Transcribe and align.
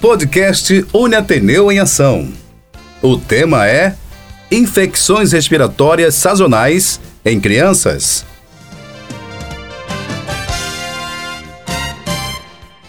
Podcast 0.00 0.86
Uniateneu 0.94 1.70
em 1.70 1.78
Ação. 1.78 2.26
O 3.02 3.18
tema 3.18 3.68
é 3.68 3.94
Infecções 4.50 5.30
respiratórias 5.30 6.14
sazonais 6.14 6.98
em 7.22 7.38
crianças. 7.38 8.24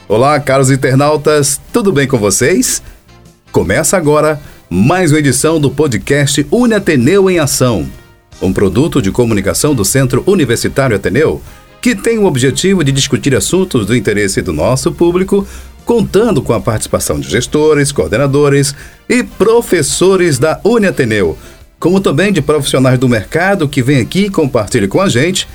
Olá, 0.08 0.39
caros 0.39 0.71
internautas, 0.71 1.60
tudo 1.74 1.92
bem 1.92 2.07
com 2.07 2.18
vocês? 2.18 2.82
Começa 3.52 3.98
agora 3.98 4.41
mais 4.70 5.12
uma 5.12 5.20
edição 5.20 5.59
do 5.59 5.70
podcast 5.70 6.48
Uniateneu 6.50 7.30
em 7.30 7.39
Ação, 7.39 7.89
um 8.41 8.54
produto 8.54 9.02
de 9.02 9.12
comunicação 9.12 9.75
do 9.75 9.84
Centro 9.84 10.23
Universitário 10.25 10.96
Ateneu 10.96 11.41
que 11.82 11.96
tem 11.96 12.20
o 12.20 12.25
objetivo 12.25 12.84
de 12.84 12.91
discutir 12.91 13.36
assuntos 13.36 13.88
do 13.88 13.96
interesse 13.96 14.39
do 14.41 14.54
nosso 14.54 14.91
público, 14.91 15.48
contando 15.86 16.42
com 16.42 16.54
a 16.54 16.61
participação 16.61 17.19
de 17.19 17.29
gestores, 17.29 17.92
coordenadores 17.92 18.75
e 19.10 19.24
professores 19.24 20.39
da 20.39 20.60
Uniateneu, 20.64 21.37
como 21.79 22.00
também 22.00 22.32
de 22.32 22.42
profissionais 22.42 23.00
do 23.00 23.10
mercado 23.10 23.68
que 23.68 23.82
vêm 23.82 24.01
aqui 24.01 24.25
e 24.25 24.29
compartilham 24.29 24.87
com 24.87 25.01
a 25.01 25.09
gente 25.09 25.47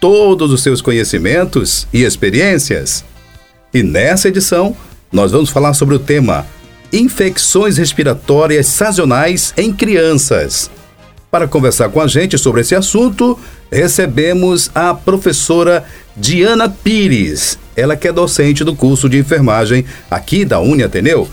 todos 0.00 0.52
os 0.52 0.62
seus 0.62 0.80
conhecimentos 0.80 1.86
e 1.92 2.02
experiências. 2.02 3.04
E 3.72 3.82
nessa 3.82 4.28
edição, 4.28 4.76
nós 5.10 5.32
vamos 5.32 5.50
falar 5.50 5.74
sobre 5.74 5.94
o 5.94 5.98
tema 5.98 6.46
Infecções 6.92 7.76
respiratórias 7.76 8.66
sazonais 8.66 9.52
em 9.56 9.72
crianças. 9.72 10.70
Para 11.28 11.48
conversar 11.48 11.88
com 11.88 12.00
a 12.00 12.06
gente 12.06 12.38
sobre 12.38 12.60
esse 12.60 12.76
assunto, 12.76 13.36
recebemos 13.72 14.70
a 14.72 14.94
professora 14.94 15.84
Diana 16.16 16.68
Pires. 16.68 17.58
Ela 17.76 17.96
que 17.96 18.08
é 18.08 18.12
docente 18.12 18.64
do 18.64 18.74
curso 18.74 19.08
de 19.08 19.18
enfermagem 19.18 19.84
aqui 20.10 20.44
da 20.44 20.60
Uni 20.60 20.82
Ateneu, 20.82 21.28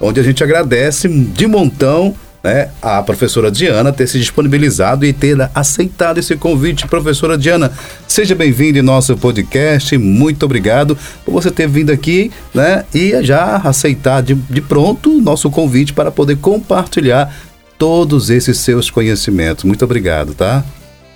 onde 0.00 0.20
a 0.20 0.22
gente 0.22 0.42
agradece 0.42 1.08
de 1.08 1.46
montão 1.46 2.14
né, 2.42 2.70
a 2.80 3.02
professora 3.02 3.50
Diana 3.50 3.92
ter 3.92 4.06
se 4.06 4.18
disponibilizado 4.18 5.04
e 5.04 5.12
ter 5.12 5.36
aceitado 5.54 6.18
esse 6.18 6.36
convite. 6.36 6.86
Professora 6.86 7.36
Diana, 7.36 7.70
seja 8.08 8.34
bem-vinda 8.34 8.78
em 8.78 8.82
nosso 8.82 9.16
podcast. 9.16 9.96
Muito 9.98 10.44
obrigado 10.44 10.96
por 11.24 11.32
você 11.32 11.50
ter 11.50 11.68
vindo 11.68 11.90
aqui 11.90 12.30
né, 12.54 12.84
e 12.94 13.22
já 13.22 13.56
aceitar 13.56 14.22
de, 14.22 14.34
de 14.34 14.60
pronto 14.60 15.18
o 15.18 15.20
nosso 15.20 15.50
convite 15.50 15.92
para 15.92 16.10
poder 16.10 16.36
compartilhar 16.36 17.34
todos 17.78 18.30
esses 18.30 18.58
seus 18.58 18.90
conhecimentos. 18.90 19.64
Muito 19.64 19.84
obrigado, 19.84 20.34
tá? 20.34 20.64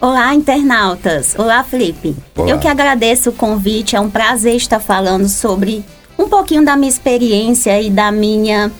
Olá, 0.04 0.34
internautas. 0.34 1.34
Olá, 1.38 1.64
Felipe. 1.64 2.14
Olá. 2.36 2.50
Eu 2.50 2.58
que 2.58 2.68
agradeço 2.68 3.30
o 3.30 3.32
convite. 3.32 3.96
É 3.96 4.00
um 4.00 4.10
prazer 4.10 4.54
estar 4.54 4.78
falando 4.78 5.26
sobre 5.30 5.82
um 6.18 6.28
pouquinho 6.28 6.62
da 6.62 6.76
minha 6.76 6.90
experiência 6.90 7.80
e 7.80 7.88
da 7.88 8.12
minha 8.12 8.70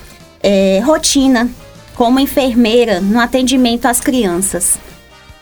é, 0.42 0.83
rotina 0.84 1.48
como 1.95 2.20
enfermeira 2.20 3.00
no 3.00 3.19
atendimento 3.19 3.86
às 3.86 4.00
crianças. 4.00 4.78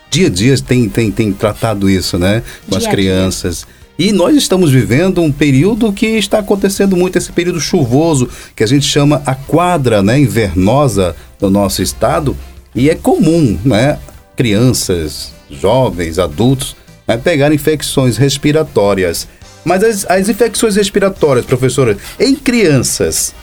Dia 0.09 0.27
a 0.27 0.29
dia 0.29 0.55
tem, 0.57 0.87
tem, 0.87 1.11
tem 1.11 1.33
tratado 1.33 1.89
isso, 1.89 2.17
né? 2.17 2.41
Com 2.63 2.77
dia 2.77 2.87
as 2.87 2.87
crianças. 2.87 3.67
E 3.99 4.13
nós 4.13 4.37
estamos 4.37 4.71
vivendo 4.71 5.21
um 5.21 5.33
período 5.33 5.91
que 5.91 6.05
está 6.05 6.39
acontecendo 6.39 6.95
muito, 6.95 7.17
esse 7.17 7.33
período 7.33 7.59
chuvoso, 7.59 8.29
que 8.55 8.63
a 8.63 8.67
gente 8.67 8.85
chama 8.85 9.21
a 9.25 9.35
quadra 9.35 10.01
né, 10.01 10.17
invernosa 10.17 11.13
do 11.37 11.49
nosso 11.49 11.81
estado. 11.81 12.37
E 12.73 12.89
é 12.89 12.95
comum, 12.95 13.59
né? 13.65 13.99
Crianças, 14.37 15.33
jovens, 15.59 16.19
adultos, 16.19 16.75
né, 17.07 17.17
pegarem 17.17 17.55
infecções 17.55 18.17
respiratórias. 18.17 19.27
Mas 19.63 19.83
as, 19.83 20.05
as 20.09 20.29
infecções 20.29 20.75
respiratórias, 20.75 21.45
professora, 21.45 21.97
em 22.19 22.35
crianças, 22.35 23.33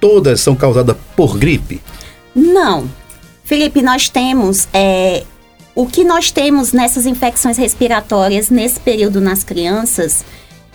todas 0.00 0.40
são 0.40 0.54
causadas 0.54 0.96
por 1.16 1.38
gripe? 1.38 1.80
Não. 2.34 2.88
Felipe, 3.44 3.82
nós 3.82 4.08
temos. 4.08 4.68
É, 4.72 5.24
o 5.74 5.86
que 5.86 6.04
nós 6.04 6.30
temos 6.30 6.72
nessas 6.72 7.06
infecções 7.06 7.56
respiratórias 7.56 8.50
nesse 8.50 8.78
período 8.78 9.20
nas 9.20 9.42
crianças 9.42 10.24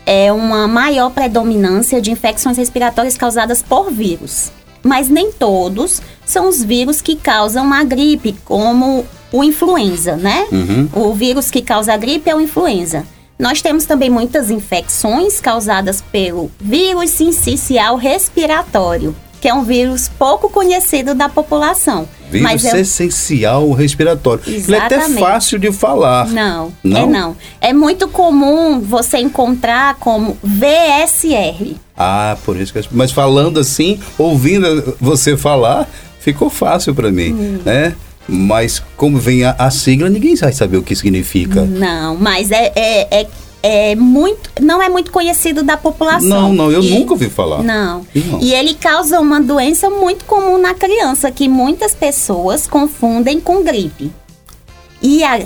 é 0.06 0.32
uma 0.32 0.68
maior 0.68 1.10
predominância 1.12 2.02
de 2.02 2.12
infecções 2.12 2.58
respiratórias 2.58 3.18
causadas 3.18 3.62
por 3.62 3.92
vírus. 3.92 4.52
Mas 4.84 5.10
nem 5.10 5.32
todos 5.32 6.02
são 6.26 6.48
os 6.48 6.64
vírus 6.64 7.02
que 7.02 7.16
causam 7.16 7.74
a 7.74 7.84
gripe, 7.84 8.36
como 8.46 9.06
o 9.32 9.44
influenza, 9.44 10.16
né? 10.16 10.48
Uhum. 10.52 10.90
O 10.94 11.14
vírus 11.14 11.52
que 11.52 11.62
causa 11.62 11.94
a 11.94 11.98
gripe 11.98 12.30
é 12.30 12.36
o 12.36 12.42
influenza. 12.42 13.04
Nós 13.38 13.62
temos 13.62 13.86
também 13.86 14.10
muitas 14.10 14.50
infecções 14.50 15.42
causadas 15.42 16.02
pelo 16.02 16.50
vírus 16.60 17.10
sincicial 17.10 17.98
respiratório, 17.98 19.14
que 19.42 19.50
é 19.50 19.54
um 19.54 19.64
vírus 19.64 20.10
pouco 20.18 20.50
conhecido 20.50 21.14
da 21.14 21.28
população. 21.28 22.08
Vírus 22.32 22.42
mas 22.42 22.66
é... 22.66 22.80
essencial 22.80 23.70
respiratório. 23.72 24.42
Exatamente. 24.48 24.68
Ele 24.68 24.76
é 24.76 24.80
até 24.80 25.20
fácil 25.20 25.60
de 25.60 25.72
falar. 25.72 26.28
Não, 26.28 26.72
não, 26.82 27.02
é 27.02 27.06
não. 27.06 27.38
É 27.60 27.74
muito 27.74 28.08
comum 28.08 28.80
você 28.80 29.18
encontrar 29.18 29.96
como 29.96 30.38
VSR. 30.42 31.76
Ah, 31.98 32.38
por 32.46 32.56
isso 32.56 32.72
que... 32.72 32.82
Mas 32.92 33.12
falando 33.12 33.60
assim, 33.60 34.00
ouvindo 34.18 34.96
você 35.00 35.36
falar, 35.36 35.90
ficou 36.20 36.50
fácil 36.50 36.96
para 36.96 37.12
mim, 37.12 37.34
hum. 37.34 37.60
né? 37.66 37.96
Mas 38.28 38.82
como 38.98 39.20
vem 39.20 39.44
a, 39.44 39.56
a, 39.58 39.70
sigla, 39.70 40.10
ninguém 40.10 40.36
vai 40.36 40.52
saber 40.52 40.78
o 40.78 40.84
que 40.84 40.96
significa. 40.96 41.64
Não, 41.64 42.16
mas 42.16 42.52
é, 42.52 42.72
é, 42.76 43.22
é 43.22 43.28
é 43.68 43.96
muito, 43.96 44.52
não 44.62 44.80
é 44.80 44.88
muito 44.88 45.12
conhecido 45.12 45.64
da 45.64 45.76
população. 45.76 46.30
Não, 46.30 46.54
não, 46.54 46.72
eu 46.72 46.84
e, 46.84 46.92
nunca 46.92 47.14
ouvi 47.14 47.32
falar. 47.32 47.64
Não. 47.64 48.06
não. 48.14 48.40
E 48.40 48.54
ele 48.54 48.76
causa 48.76 49.20
uma 49.20 49.42
doença 49.42 49.90
muito 49.90 50.24
comum 50.26 50.60
na 50.60 50.76
criança 50.76 51.32
que 51.32 51.50
muitas 51.50 51.96
pessoas 51.96 52.68
confundem 52.68 53.40
com 53.40 53.64
gripe. 53.64 54.12
E 55.02 55.24
a 55.24 55.44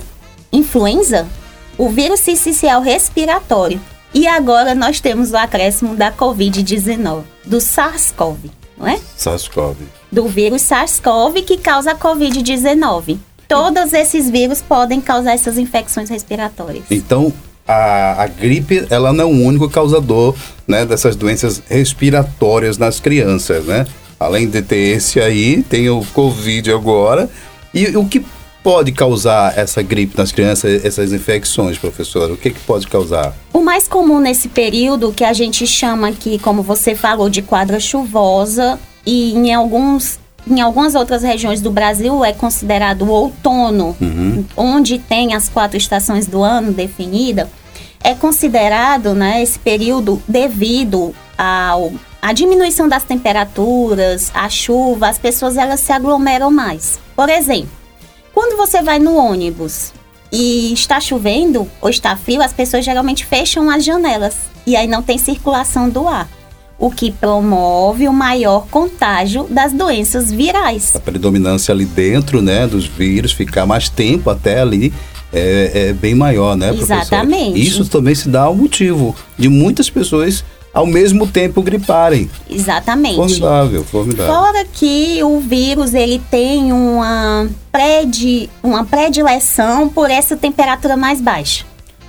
influenza, 0.52 1.30
o 1.78 1.88
vírus 1.88 2.20
sincicial 2.20 2.82
respiratório. 2.82 3.80
E 4.14 4.28
agora 4.28 4.76
nós 4.76 5.00
temos 5.00 5.32
o 5.32 5.38
acréscimo 5.38 5.96
da 5.96 6.12
COVID-19, 6.12 7.24
do 7.46 7.62
SARS-CoV, 7.62 8.52
não 8.80 8.88
é? 8.88 9.00
SARS-CoV. 9.18 9.78
Do 10.12 10.28
vírus 10.28 10.62
SARS-CoV 10.64 11.44
que 11.44 11.58
causa 11.58 11.92
a 11.92 11.96
COVID-19. 11.96 13.18
Todos 13.48 13.94
esses 13.94 14.30
vírus 14.30 14.62
podem 14.62 15.02
causar 15.02 15.34
essas 15.34 15.58
infecções 15.58 16.10
respiratórias. 16.10 16.86
Então, 16.90 17.34
a, 17.68 18.24
a, 18.24 18.28
gripe 18.28 18.86
ela 18.90 19.12
não 19.12 19.24
é 19.24 19.28
o 19.28 19.30
único 19.46 19.70
causador 19.70 20.36
né, 20.68 20.86
dessas 20.86 21.16
doenças 21.16 21.62
respiratórias 21.68 22.78
nas 22.78 23.00
crianças, 23.00 23.66
né? 23.66 23.86
Além 24.20 24.50
de 24.50 24.62
ter 24.62 24.98
esse 24.98 25.20
aí, 25.20 25.64
tem 25.64 25.90
o 25.90 26.04
Covid 26.14 26.72
agora. 26.72 27.30
E 27.74 27.96
o 27.96 28.06
que 28.06 28.24
pode 28.64 28.92
causar 28.92 29.58
essa 29.58 29.82
gripe 29.82 30.18
nas 30.18 30.32
crianças, 30.32 30.84
essas 30.84 31.14
infecções, 31.14 31.78
professora? 31.78 32.34
O 32.34 32.38
que, 32.38 32.52
que 32.52 32.60
pode 32.62 32.88
causar? 32.88 33.34
O 33.54 33.62
mais 33.62 33.88
comum 33.88 34.20
nesse 34.20 34.50
período, 34.50 35.12
que 35.12 35.24
a 35.24 35.34
gente 35.34 35.66
chama 35.66 36.10
aqui, 36.10 36.40
como 36.40 36.62
você 36.62 36.96
falou, 36.96 37.30
de 37.30 37.42
quadra 37.42 37.80
chuvosa, 37.80 38.80
e 39.06 39.34
em 39.34 39.54
alguns 39.54 40.20
em 40.50 40.62
algumas 40.62 40.96
outras 40.96 41.22
regiões 41.22 41.62
do 41.62 41.70
Brasil 41.70 42.24
é 42.26 42.34
considerado 42.34 43.04
o 43.04 43.10
outono, 43.10 43.96
uhum. 44.02 44.44
onde 44.56 44.98
tem 44.98 45.36
as 45.36 45.48
quatro 45.48 45.78
estações 45.78 46.26
do 46.26 46.42
ano 46.42 46.72
definida 46.72 47.48
é 48.04 48.14
considerado 48.14 49.14
né, 49.14 49.42
esse 49.42 49.60
período 49.60 50.22
devido 50.28 51.14
ao 51.38 51.92
a 52.22 52.34
diminuição 52.34 52.90
das 52.90 53.06
temperaturas, 53.06 54.30
a 54.34 54.50
chuva, 54.50 55.08
as 55.08 55.18
pessoas 55.18 55.56
elas 55.56 55.80
se 55.80 55.94
aglomeram 55.94 56.52
mais. 56.52 57.00
Por 57.16 57.30
exemplo, 57.30 57.70
quando 58.40 58.56
você 58.56 58.82
vai 58.82 59.00
no 59.00 59.18
ônibus 59.18 59.92
e 60.32 60.72
está 60.72 61.02
chovendo 61.02 61.68
ou 61.82 61.90
está 61.90 62.16
frio, 62.16 62.42
as 62.42 62.54
pessoas 62.54 62.86
geralmente 62.86 63.26
fecham 63.26 63.70
as 63.70 63.84
janelas 63.84 64.34
e 64.66 64.78
aí 64.78 64.88
não 64.88 65.04
tem 65.04 65.18
circulação 65.18 65.90
do 65.90 66.08
ar, 66.08 66.26
o 66.78 66.90
que 66.90 67.12
promove 67.12 68.08
o 68.08 68.14
maior 68.14 68.66
contágio 68.72 69.46
das 69.50 69.74
doenças 69.74 70.32
virais. 70.32 70.96
A 70.96 71.02
predominância 71.02 71.74
ali 71.74 71.84
dentro, 71.84 72.42
né, 72.42 72.66
dos 72.66 72.86
vírus, 72.86 73.34
ficar 73.34 73.66
mais 73.66 73.90
tempo 73.90 74.30
até 74.30 74.62
ali 74.62 74.94
é, 75.34 75.90
é 75.90 75.94
bem 75.94 76.16
maior, 76.16 76.56
né, 76.56 76.70
professor? 76.70 76.94
Exatamente. 76.94 77.60
Isso 77.60 77.90
também 77.90 78.16
se 78.16 78.30
dá 78.30 78.44
ao 78.44 78.56
motivo 78.56 79.14
de 79.38 79.50
muitas 79.50 79.90
pessoas 79.90 80.46
ao 80.74 80.86
mesmo 80.86 81.28
tempo 81.28 81.62
griparem. 81.62 82.30
Exatamente. 82.50 83.16
Formidável, 83.16 83.84
formidável. 83.84 84.34
Fora 84.34 84.66
que 84.66 85.24
o 85.24 85.40
vírus 85.40 85.94
ele 85.94 86.22
tem 86.30 86.72
uma, 86.72 87.48
predi, 87.72 88.50
uma 88.62 88.86
predileção 88.86 89.90
por 89.90 90.10
essa 90.10 90.38
temperatura 90.38 90.96
mais 90.96 91.20
baixa. 91.20 91.66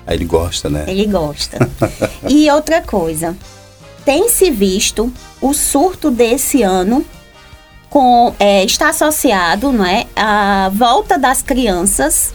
Aí 0.06 0.16
ele 0.16 0.24
gosta, 0.24 0.68
né? 0.68 0.84
Ele 0.86 1.06
gosta. 1.06 1.68
e 2.28 2.50
outra 2.50 2.82
coisa, 2.82 3.36
tem 4.04 4.28
se 4.28 4.50
visto 4.50 5.12
o 5.40 5.54
surto 5.54 6.10
desse 6.10 6.62
ano 6.62 7.04
com 7.88 8.32
é, 8.38 8.64
está 8.64 8.90
associado, 8.90 9.72
não 9.72 9.84
é, 9.84 10.06
a 10.14 10.70
volta 10.72 11.18
das 11.18 11.42
crianças 11.42 12.32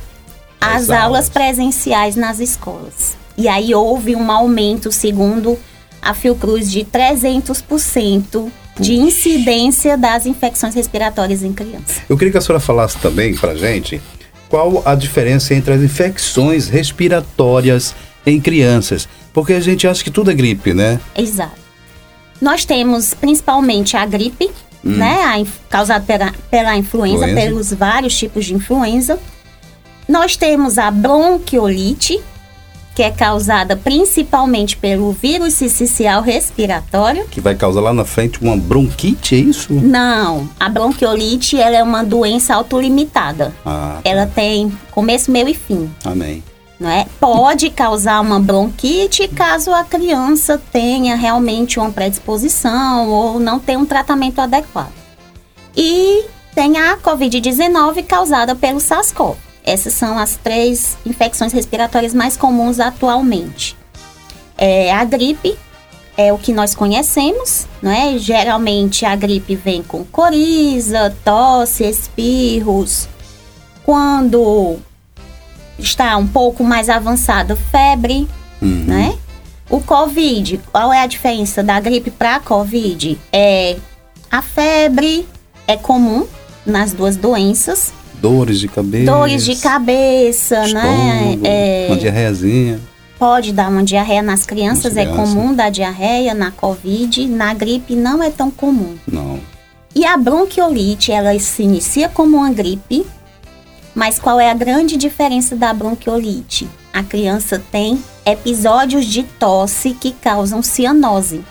as, 0.59 0.89
aulas. 0.89 0.91
aulas 0.91 1.29
presenciais 1.29 2.15
nas 2.15 2.39
escolas. 2.39 3.15
E 3.37 3.47
aí 3.47 3.73
houve 3.73 4.15
um 4.15 4.31
aumento, 4.31 4.91
segundo 4.91 5.57
a 6.05 6.13
Fiocruz, 6.13 6.71
de 6.71 6.85
300% 6.85 8.49
de 8.79 8.93
incidência 8.93 9.97
das 9.97 10.25
infecções 10.25 10.75
respiratórias 10.75 11.43
em 11.43 11.51
criança. 11.53 12.01
Eu 12.07 12.17
queria 12.17 12.31
que 12.31 12.37
a 12.37 12.41
senhora 12.41 12.59
falasse 12.59 12.97
também 12.99 13.33
pra 13.35 13.55
gente 13.55 14.01
qual 14.49 14.81
a 14.85 14.93
diferença 14.95 15.53
entre 15.55 15.73
as 15.73 15.81
infecções 15.81 16.67
respiratórias 16.69 17.95
em 18.25 18.39
crianças, 18.39 19.07
porque 19.33 19.53
a 19.53 19.59
gente 19.59 19.87
acha 19.87 20.03
que 20.03 20.11
tudo 20.11 20.29
é 20.31 20.33
gripe, 20.33 20.73
né? 20.73 20.99
Exato. 21.17 21.65
Nós 22.41 22.65
temos 22.65 23.13
principalmente 23.13 23.95
a 23.97 24.05
gripe, 24.05 24.49
né, 24.83 25.23
a 25.23 25.43
causada 25.69 26.05
pela, 26.05 26.31
pela 26.51 26.75
influenza, 26.77 27.25
Influenza. 27.25 27.41
pelos 27.41 27.73
vários 27.73 28.15
tipos 28.15 28.45
de 28.45 28.53
influenza. 28.53 29.17
Nós 30.07 30.35
temos 30.35 30.77
a 30.77 30.91
bronquiolite, 30.91 32.19
que 32.95 33.03
é 33.03 33.11
causada 33.11 33.75
principalmente 33.75 34.77
pelo 34.77 35.11
vírus 35.11 35.53
sincicial 35.55 36.21
respiratório. 36.21 37.27
Que 37.29 37.41
vai 37.41 37.53
causar 37.53 37.81
lá 37.81 37.93
na 37.93 38.05
frente 38.05 38.41
uma 38.41 38.55
bronquite, 38.55 39.35
é 39.35 39.37
isso? 39.37 39.73
Não, 39.73 40.49
a 40.57 40.69
bronquiolite 40.69 41.59
ela 41.59 41.75
é 41.75 41.83
uma 41.83 42.03
doença 42.03 42.55
autolimitada. 42.55 43.53
Ah, 43.65 43.99
Ela 44.03 44.25
tem 44.25 44.71
começo, 44.91 45.29
meio 45.29 45.49
e 45.49 45.53
fim. 45.53 45.89
amém. 46.05 46.41
não 46.79 46.89
é? 46.89 47.05
Pode 47.19 47.69
causar 47.69 48.21
uma 48.21 48.39
bronquite 48.39 49.27
caso 49.27 49.73
a 49.73 49.83
criança 49.83 50.61
tenha 50.71 51.15
realmente 51.17 51.79
uma 51.79 51.91
predisposição 51.91 53.09
ou 53.09 53.39
não 53.39 53.59
tenha 53.59 53.77
um 53.79 53.85
tratamento 53.85 54.39
adequado. 54.39 54.91
E 55.75 56.23
tem 56.53 56.77
a 56.77 56.95
Covid-19 56.97 58.05
causada 58.05 58.55
pelo 58.55 58.79
SARS-CoV. 58.79 59.35
Essas 59.65 59.93
são 59.93 60.17
as 60.19 60.35
três 60.37 60.95
infecções 61.05 61.51
respiratórias 61.51 62.13
mais 62.13 62.37
comuns 62.37 62.79
atualmente. 62.79 63.75
É, 64.57 64.93
a 64.93 65.03
gripe 65.03 65.57
é 66.15 66.31
o 66.31 66.37
que 66.37 66.53
nós 66.53 66.75
conhecemos, 66.75 67.65
não 67.81 67.91
é? 67.91 68.17
Geralmente 68.17 69.05
a 69.05 69.15
gripe 69.15 69.55
vem 69.55 69.81
com 69.83 70.05
coriza, 70.05 71.15
tosse, 71.25 71.83
espirros. 71.83 73.09
Quando 73.83 74.77
está 75.77 76.15
um 76.17 76.27
pouco 76.27 76.63
mais 76.63 76.89
avançada, 76.89 77.55
febre, 77.55 78.27
Uhum. 78.61 78.85
né? 78.87 79.17
O 79.69 79.81
Covid, 79.81 80.59
qual 80.71 80.93
é 80.93 81.01
a 81.01 81.07
diferença 81.07 81.61
da 81.63 81.79
gripe 81.79 82.11
para 82.11 82.35
a 82.35 82.39
Covid? 82.39 83.19
É 83.33 83.77
a 84.31 84.41
febre 84.41 85.27
é 85.67 85.75
comum 85.75 86.27
nas 86.65 86.93
duas 86.93 87.15
doenças, 87.17 87.91
Dores 88.29 88.59
de 88.59 88.67
cabeça. 88.67 89.05
dores 89.11 89.45
de 89.45 89.55
cabeça, 89.57 90.59
né? 90.67 91.21
estômago, 91.31 91.41
É, 91.45 91.85
Uma 91.89 91.97
diarreiazinha. 91.97 92.79
pode 93.19 93.53
dar 93.53 93.69
uma 93.69 93.83
diarreia 93.83 94.21
nas 94.21 94.45
crianças, 94.45 94.95
Nas 94.95 94.97
é 94.97 95.05
crianças. 95.09 95.33
comum 95.35 95.53
dar 95.53 95.69
diarreia 95.69 96.33
na 96.33 96.51
Covid, 96.51 97.27
na 97.27 97.53
gripe 97.53 97.95
não 97.95 98.21
é 98.23 98.29
tão 98.31 98.49
comum. 98.49 98.95
Não. 99.07 99.39
E 99.93 100.05
a 100.05 100.17
bronquiolite, 100.17 101.11
ela 101.11 101.37
se 101.39 101.63
inicia 101.63 102.09
como 102.09 102.37
uma 102.37 102.51
gripe, 102.51 103.05
mas 103.93 104.19
qual 104.19 104.39
é 104.39 104.49
a 104.49 104.53
grande 104.53 104.97
diferença 104.97 105.55
da 105.55 105.73
bronquiolite? 105.73 106.67
A 106.91 107.03
criança 107.03 107.61
tem 107.71 108.01
episódios 108.25 109.05
de 109.05 109.23
tosse 109.23 109.91
que 109.91 110.11
causam 110.11 110.61
cianose. 110.63 111.41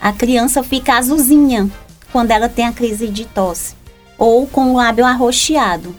A 0.00 0.12
criança 0.12 0.62
fica 0.62 0.94
azulzinha 0.96 1.68
quando 2.12 2.30
ela 2.30 2.48
tem 2.48 2.66
a 2.66 2.72
crise 2.72 3.08
de 3.08 3.24
tosse, 3.24 3.74
ou 4.16 4.46
com 4.46 4.72
o 4.72 4.76
lábio 4.76 5.04
arroxeado. 5.04 5.94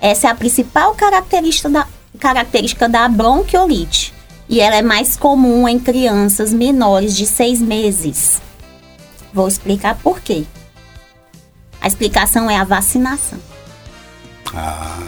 Essa 0.00 0.28
é 0.28 0.30
a 0.30 0.34
principal 0.34 0.94
característica 0.94 1.68
da, 1.68 1.86
característica 2.18 2.88
da 2.88 3.08
bronquiolite. 3.08 4.14
E 4.48 4.60
ela 4.60 4.76
é 4.76 4.82
mais 4.82 5.16
comum 5.16 5.68
em 5.68 5.78
crianças 5.78 6.52
menores 6.52 7.16
de 7.16 7.26
seis 7.26 7.60
meses. 7.60 8.40
Vou 9.32 9.46
explicar 9.46 9.96
por 9.96 10.20
quê. 10.20 10.44
A 11.80 11.86
explicação 11.86 12.50
é 12.50 12.56
a 12.56 12.64
vacinação. 12.64 13.38
Ah, 14.52 14.98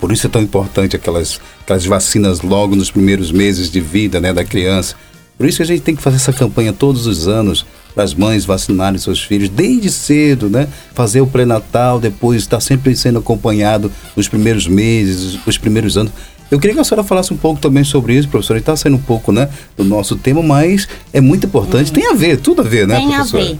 por 0.00 0.10
isso 0.10 0.26
é 0.26 0.30
tão 0.30 0.42
importante 0.42 0.96
aquelas, 0.96 1.40
aquelas 1.60 1.84
vacinas 1.86 2.40
logo 2.40 2.74
nos 2.74 2.90
primeiros 2.90 3.30
meses 3.30 3.70
de 3.70 3.80
vida 3.80 4.20
né, 4.20 4.32
da 4.32 4.44
criança. 4.44 4.96
Por 5.38 5.46
isso 5.46 5.58
que 5.58 5.62
a 5.62 5.66
gente 5.66 5.82
tem 5.82 5.94
que 5.94 6.02
fazer 6.02 6.16
essa 6.16 6.32
campanha 6.32 6.72
todos 6.72 7.06
os 7.06 7.28
anos 7.28 7.64
para 7.94 8.04
as 8.04 8.14
mães 8.14 8.44
vacinarem 8.44 8.98
seus 8.98 9.22
filhos 9.22 9.48
desde 9.48 9.90
cedo, 9.90 10.48
né? 10.48 10.68
Fazer 10.94 11.20
o 11.20 11.26
pré-natal, 11.26 11.98
depois 11.98 12.42
estar 12.42 12.60
sempre 12.60 12.94
sendo 12.96 13.18
acompanhado 13.18 13.90
nos 14.16 14.28
primeiros 14.28 14.66
meses, 14.66 15.38
os 15.46 15.58
primeiros 15.58 15.96
anos. 15.96 16.12
Eu 16.50 16.58
queria 16.58 16.74
que 16.74 16.80
a 16.80 16.84
senhora 16.84 17.06
falasse 17.06 17.32
um 17.32 17.36
pouco 17.36 17.60
também 17.60 17.84
sobre 17.84 18.14
isso, 18.14 18.28
professora. 18.28 18.58
Está 18.58 18.74
saindo 18.76 18.96
um 18.96 19.02
pouco, 19.02 19.30
né, 19.30 19.48
do 19.76 19.84
nosso 19.84 20.16
tema, 20.16 20.42
mas 20.42 20.88
é 21.12 21.20
muito 21.20 21.46
importante. 21.46 21.92
Tem 21.92 22.10
a 22.10 22.14
ver, 22.14 22.38
tudo 22.38 22.62
a 22.62 22.64
ver, 22.64 22.88
né, 22.88 22.96
Tem 22.96 23.14
a 23.14 23.18
professora? 23.18 23.44
ver. 23.44 23.58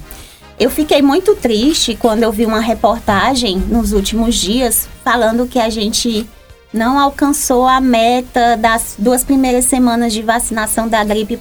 Eu 0.59 0.71
fiquei 0.71 1.00
muito 1.00 1.35
triste 1.37 1.94
quando 1.94 2.23
eu 2.23 2.31
vi 2.33 2.44
uma 2.44 2.61
reportagem 2.61 3.56
nos 3.69 3.93
últimos 3.93 4.35
dias 4.35 4.88
falando 5.03 5.47
que 5.47 5.59
a 5.59 5.71
gente 5.71 6.26
não 6.73 6.99
alcançou 6.99 7.67
a 7.67 7.81
meta 7.81 8.56
das 8.56 8.94
duas 8.99 9.25
primeiras 9.25 9.65
semanas 9.65 10.12
de 10.12 10.23
vacinação 10.23 10.87
da 10.87 11.03
gripe 11.03 11.38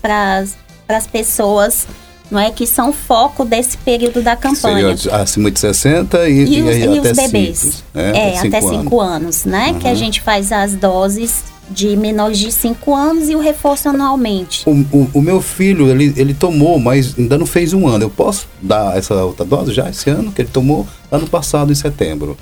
para 0.00 0.44
as 0.88 1.06
pessoas, 1.06 1.86
não 2.30 2.38
é 2.38 2.50
que 2.50 2.66
são 2.66 2.92
foco 2.92 3.44
desse 3.44 3.76
período 3.78 4.22
da 4.22 4.36
campanha. 4.36 4.96
Seria 4.96 5.16
acima 5.16 5.50
de 5.50 5.58
60 5.60 6.28
e, 6.28 6.32
E, 6.32 6.62
os, 6.62 6.76
e 6.76 6.78
e 6.80 6.98
até 6.98 7.10
os 7.10 7.16
bebês. 7.16 7.58
cinco, 7.58 7.74
né? 7.94 8.12
é, 8.34 8.38
até 8.38 8.60
cinco 8.60 8.82
5 8.82 9.00
anos, 9.00 9.44
né? 9.44 9.74
Que 9.80 9.86
a 9.86 9.90
Uhum. 9.90 9.96
gente 9.96 10.20
faz 10.20 10.52
as 10.52 10.74
doses 10.74 11.42
de 11.70 11.96
menores 11.96 12.38
de 12.38 12.50
5 12.50 12.94
anos 12.94 13.28
e 13.28 13.34
o 13.36 13.38
reforço 13.38 13.88
anualmente. 13.88 14.62
O, 14.68 14.72
o, 14.72 15.10
o 15.14 15.22
meu 15.22 15.40
filho, 15.40 15.88
ele, 15.88 16.12
ele 16.16 16.34
tomou, 16.34 16.78
mas 16.80 17.16
ainda 17.18 17.38
não 17.38 17.46
fez 17.46 17.72
um 17.72 17.86
ano. 17.86 18.04
Eu 18.04 18.10
posso 18.10 18.46
dar 18.60 18.96
essa 18.96 19.14
outra 19.24 19.44
dose 19.44 19.72
já 19.72 19.88
esse 19.88 20.10
ano? 20.10 20.32
Que 20.32 20.42
ele 20.42 20.48
tomou 20.52 20.86
ano 21.12 21.28
passado, 21.28 21.70
em 21.70 21.74
setembro. 21.76 22.36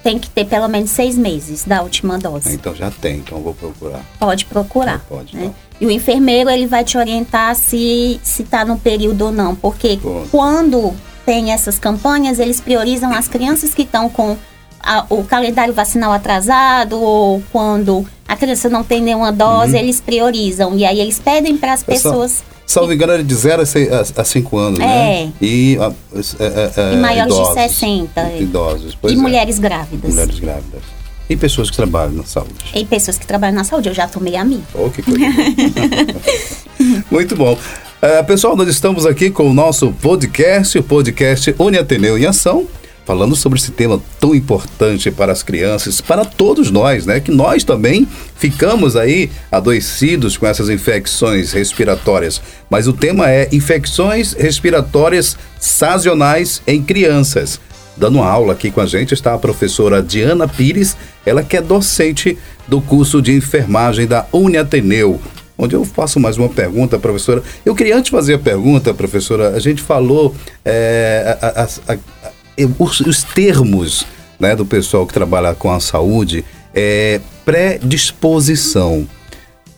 Tem 0.00 0.16
que 0.16 0.30
ter 0.30 0.44
pelo 0.44 0.68
menos 0.68 0.90
seis 0.90 1.18
meses 1.18 1.64
da 1.64 1.82
última 1.82 2.18
dose. 2.18 2.54
Então 2.54 2.72
já 2.74 2.88
tem, 2.90 3.16
então 3.16 3.40
vou 3.42 3.52
procurar. 3.52 4.00
Pode 4.18 4.44
procurar. 4.44 5.04
Pode, 5.08 5.34
né? 5.34 5.46
então. 5.46 5.54
E 5.80 5.86
o 5.86 5.90
enfermeiro 5.90 6.50
ele 6.50 6.66
vai 6.66 6.82
te 6.84 6.98
orientar 6.98 7.54
se 7.54 8.18
se 8.22 8.42
está 8.42 8.64
no 8.64 8.78
período 8.78 9.26
ou 9.26 9.32
não, 9.32 9.54
porque 9.54 9.98
quando 10.30 10.92
tem 11.24 11.52
essas 11.52 11.78
campanhas 11.78 12.38
eles 12.38 12.60
priorizam 12.60 13.12
as 13.12 13.28
crianças 13.28 13.74
que 13.74 13.82
estão 13.82 14.08
com 14.08 14.36
a- 14.80 15.04
o 15.10 15.22
calendário 15.24 15.74
vacinal 15.74 16.12
atrasado 16.12 17.00
ou 17.00 17.42
quando 17.52 18.06
a 18.26 18.34
criança 18.36 18.68
não 18.68 18.82
tem 18.82 19.00
nenhuma 19.02 19.30
dose 19.32 19.76
eles 19.76 20.00
priorizam 20.00 20.76
e 20.76 20.84
aí 20.84 21.00
eles 21.00 21.18
pedem 21.18 21.56
para 21.56 21.72
as 21.74 21.80
Uhum. 21.80 21.86
Pessoal, 21.86 22.14
pessoas 22.14 22.42
Salvo 22.66 22.92
engano, 22.92 23.14
era 23.14 23.24
de 23.24 23.34
0 23.34 23.62
a 23.62 24.24
5 24.24 24.58
anos, 24.58 24.78
né? 24.78 25.22
É. 25.22 25.28
E, 25.40 25.78
a- 25.80 25.90
é, 26.38 26.44
é, 26.44 26.72
é, 26.76 26.92
E 26.92 26.96
maiores 26.98 27.32
de 27.34 27.40
idosos. 27.40 27.54
60, 27.54 28.20
é. 28.20 28.42
Idosos, 28.42 28.94
pois 29.00 29.14
e 29.14 29.16
é. 29.16 29.18
mulheres 29.18 29.58
grávidas 29.58 30.10
Mulheres 30.10 30.38
grávidas. 30.38 30.82
E 31.28 31.36
pessoas 31.36 31.70
que 31.70 31.76
trabalham 31.76 32.12
na 32.12 32.24
saúde. 32.24 32.54
e 32.74 32.84
pessoas 32.84 33.18
que 33.18 33.26
trabalham 33.26 33.54
na 33.54 33.64
saúde. 33.64 33.88
Eu 33.88 33.94
já 33.94 34.06
tomei 34.08 34.34
a 34.36 34.44
minha. 34.44 34.62
Oh, 34.74 34.88
que 34.88 35.02
coisa. 35.02 35.18
Muito 37.10 37.36
bom. 37.36 37.58
É, 38.00 38.22
pessoal, 38.22 38.56
nós 38.56 38.68
estamos 38.68 39.04
aqui 39.04 39.30
com 39.30 39.50
o 39.50 39.52
nosso 39.52 39.92
podcast, 40.00 40.78
o 40.78 40.82
podcast 40.82 41.54
Uni 41.58 41.76
Ateneu 41.78 42.16
em 42.16 42.24
Ação, 42.26 42.66
falando 43.04 43.34
sobre 43.34 43.58
esse 43.58 43.72
tema 43.72 44.00
tão 44.20 44.34
importante 44.34 45.10
para 45.10 45.32
as 45.32 45.42
crianças, 45.42 46.00
para 46.00 46.24
todos 46.24 46.70
nós, 46.70 47.06
né? 47.06 47.18
Que 47.20 47.30
nós 47.32 47.64
também 47.64 48.06
ficamos 48.36 48.94
aí 48.96 49.30
adoecidos 49.50 50.36
com 50.36 50.46
essas 50.46 50.68
infecções 50.68 51.52
respiratórias. 51.52 52.40
Mas 52.70 52.86
o 52.86 52.92
tema 52.92 53.28
é 53.28 53.48
infecções 53.50 54.32
respiratórias 54.32 55.36
sazonais 55.58 56.62
em 56.66 56.82
crianças. 56.82 57.60
Dando 57.98 58.20
aula 58.22 58.52
aqui 58.52 58.70
com 58.70 58.80
a 58.80 58.86
gente 58.86 59.12
está 59.12 59.34
a 59.34 59.38
professora 59.38 60.02
Diana 60.02 60.46
Pires, 60.46 60.96
ela 61.26 61.42
que 61.42 61.56
é 61.56 61.60
docente 61.60 62.38
do 62.68 62.80
curso 62.80 63.20
de 63.20 63.34
enfermagem 63.34 64.06
da 64.06 64.24
Uniateneu. 64.32 65.20
Onde 65.56 65.74
eu 65.74 65.84
faço 65.84 66.20
mais 66.20 66.38
uma 66.38 66.48
pergunta, 66.48 66.96
professora. 66.98 67.42
Eu 67.66 67.74
queria 67.74 67.96
antes 67.96 68.10
fazer 68.12 68.34
a 68.34 68.38
pergunta, 68.38 68.94
professora. 68.94 69.48
A 69.50 69.58
gente 69.58 69.82
falou 69.82 70.32
é, 70.64 71.36
a- 71.42 71.62
a- 71.62 71.94
a- 71.94 72.68
os, 72.78 73.00
os 73.00 73.24
termos 73.24 74.06
né, 74.38 74.54
do 74.54 74.64
pessoal 74.64 75.04
que 75.04 75.12
trabalha 75.12 75.52
com 75.56 75.68
a 75.72 75.80
saúde. 75.80 76.44
É, 76.72 77.20
predisposição. 77.44 79.08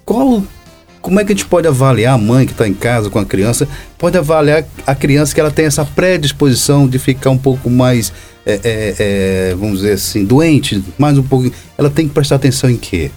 Qual, 0.05 0.43
como 1.01 1.19
é 1.21 1.25
que 1.25 1.33
a 1.33 1.35
gente 1.35 1.47
pode 1.47 1.67
avaliar 1.67 2.15
a 2.15 2.19
mãe 2.19 2.47
que 2.47 2.53
está 2.53 2.69
em 2.69 2.75
casa 2.75 3.09
com 3.11 3.19
a 3.19 3.25
criança? 3.25 3.67
Pode 3.99 4.17
avaliar 4.19 4.65
a 4.87 4.95
criança 4.95 5.35
que 5.35 5.41
ela 5.41 5.51
tem 5.51 5.65
essa 5.67 5.85
predisposição 5.85 6.87
de 6.89 6.99
ficar 6.99 7.31
um 7.31 7.39
pouco 7.39 7.71
mais, 7.71 8.13
é, 8.45 8.53
é, 8.63 8.95
é, 8.99 9.55
vamos 9.55 9.81
dizer 9.81 9.93
assim, 9.95 10.25
doente, 10.25 10.83
mais 10.99 11.17
um 11.17 11.23
pouco. 11.23 11.51
Ela 11.79 11.89
tem 11.91 12.07
que 12.07 12.15
prestar 12.15 12.37
atenção 12.37 12.69
em 12.71 12.77
quê? 12.77 13.11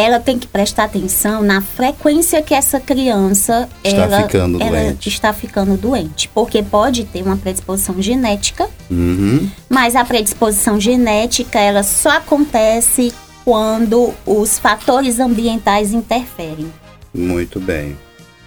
ela 0.00 0.20
tem 0.20 0.38
que 0.38 0.46
prestar 0.46 0.84
atenção 0.84 1.42
na 1.42 1.60
frequência 1.60 2.40
que 2.40 2.54
essa 2.54 2.78
criança 2.78 3.68
Está 3.82 4.02
ela, 4.02 4.22
ficando 4.22 4.62
ela 4.62 4.70
doente. 4.80 5.08
está 5.08 5.32
ficando 5.32 5.76
doente, 5.76 6.30
porque 6.32 6.62
pode 6.62 7.02
ter 7.02 7.20
uma 7.20 7.36
predisposição 7.36 8.00
genética, 8.00 8.68
Uhum. 8.88 9.50
mas 9.68 9.96
a 9.96 10.04
predisposição 10.04 10.78
genética 10.78 11.58
ela 11.58 11.82
só 11.82 12.10
acontece 12.10 13.12
quando 13.44 14.14
os 14.24 14.56
fatores 14.60 15.18
ambientais 15.18 15.92
interferem. 15.92 16.70
Muito 17.18 17.58
bem. 17.60 17.96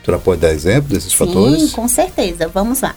A 0.01 0.05
senhora 0.05 0.23
pode 0.23 0.41
dar 0.41 0.51
exemplo 0.51 0.89
desses 0.89 1.11
Sim, 1.11 1.17
fatores? 1.17 1.71
com 1.71 1.87
certeza. 1.87 2.47
Vamos 2.47 2.81
lá. 2.81 2.95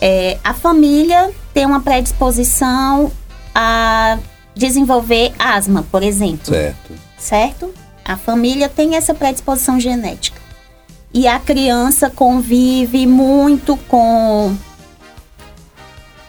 É, 0.00 0.38
a 0.44 0.54
família 0.54 1.30
tem 1.52 1.66
uma 1.66 1.80
predisposição 1.80 3.10
a 3.54 4.18
desenvolver 4.54 5.32
asma, 5.38 5.84
por 5.90 6.02
exemplo. 6.02 6.46
Certo. 6.46 6.92
Certo? 7.18 7.74
A 8.04 8.16
família 8.16 8.68
tem 8.68 8.96
essa 8.96 9.12
predisposição 9.12 9.78
genética. 9.78 10.40
E 11.12 11.26
a 11.26 11.38
criança 11.38 12.08
convive 12.08 13.06
muito 13.06 13.76
com 13.88 14.56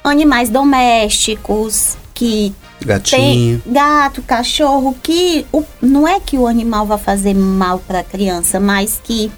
animais 0.03 0.49
domésticos 0.49 1.97
que 2.13 2.53
Gatinho. 2.85 3.61
tem 3.61 3.73
gato, 3.73 4.21
cachorro, 4.21 4.95
que 5.01 5.45
o, 5.51 5.63
não 5.81 6.07
é 6.07 6.19
que 6.19 6.37
o 6.37 6.47
animal 6.47 6.85
vai 6.85 6.97
fazer 6.97 7.33
mal 7.33 7.79
para 7.79 7.99
a 7.99 8.03
criança, 8.03 8.59
mas 8.59 8.99
que 9.03 9.31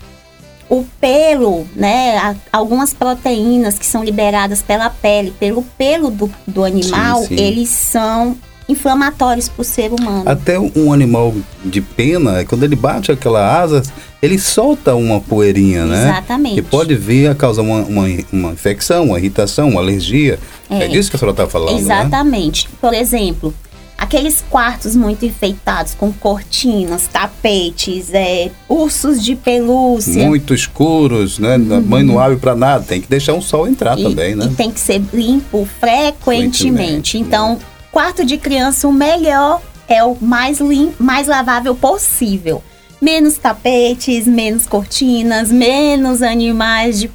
o 0.70 0.86
pelo, 1.02 1.68
né, 1.76 2.38
algumas 2.52 2.94
proteínas 2.94 3.78
que 3.78 3.86
são 3.86 4.04
liberadas 4.04 4.62
pela 4.62 4.90
pele, 4.90 5.32
pelo 5.38 5.64
pelo 5.78 6.10
do, 6.10 6.32
do 6.48 6.64
animal, 6.64 7.24
sim. 7.24 7.36
eles 7.36 7.68
são 7.68 8.38
inflamatórios 8.72 9.48
para 9.50 9.62
o 9.62 9.66
ser 9.66 9.92
humano. 9.92 10.24
Até 10.26 10.60
um 10.60 10.92
animal 10.92 11.34
de 11.64 11.82
pena, 11.82 12.44
quando 12.46 12.64
ele 12.64 12.76
bate 12.76 13.12
aquela 13.12 13.60
asa, 13.62 13.84
ele 14.22 14.38
solta 14.40 14.96
uma 14.96 15.20
poeirinha, 15.20 15.86
né? 15.86 16.10
Exatamente. 16.10 16.56
Que 16.56 16.62
pode 16.62 16.96
vir 16.96 17.30
a 17.30 17.36
causar 17.36 17.62
uma, 17.62 17.82
uma, 17.82 18.08
uma 18.32 18.52
infecção, 18.52 19.06
uma 19.06 19.20
irritação, 19.20 19.70
uma 19.70 19.82
alergia. 19.82 20.40
É, 20.70 20.86
É. 20.86 20.88
disso 20.88 21.10
que 21.10 21.16
a 21.16 21.20
senhora 21.20 21.34
está 21.34 21.48
falando, 21.48 21.74
né? 21.76 21.80
Exatamente. 21.82 22.70
Por 22.80 22.94
exemplo, 22.94 23.54
aqueles 23.98 24.44
quartos 24.50 24.96
muito 24.96 25.26
enfeitados 25.26 25.94
com 25.94 26.12
cortinas, 26.14 27.08
tapetes, 27.12 28.14
é, 28.14 28.50
ursos 28.70 29.24
de 29.24 29.36
pelúcia. 29.36 30.26
Muito 30.26 30.54
escuros, 30.54 31.40
né? 31.40 31.56
A 31.56 31.58
mãe 31.82 32.04
não 32.04 32.20
abre 32.20 32.38
para 32.38 32.56
nada, 32.56 32.84
tem 32.84 33.02
que 33.02 33.08
deixar 33.10 33.34
um 33.34 33.42
sol 33.42 33.68
entrar 33.68 34.00
e, 34.00 34.04
também, 34.04 34.36
né? 34.36 34.46
e 34.52 34.56
tem 34.56 34.72
que 34.72 34.80
ser 34.80 35.02
limpo 35.14 35.68
frequentemente. 35.80 36.58
Frequentemente, 36.58 37.18
Então, 37.20 37.60
quarto 37.92 38.26
de 38.26 38.38
criança, 38.38 38.88
o 38.88 38.94
melhor 38.94 39.62
é 39.88 40.04
o 40.04 40.16
mais 40.20 40.60
limpo, 40.60 41.04
mais 41.04 41.28
lavável 41.28 41.76
possível. 41.76 42.64
Menos 43.02 43.38
tapetes, 43.38 44.28
menos 44.28 44.66
cortinas, 44.66 45.52
menos 45.52 46.22
animais 46.22 47.00
de 47.00 47.12